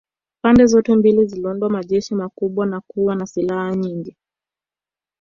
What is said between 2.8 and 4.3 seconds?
kuwa na silaha nyingi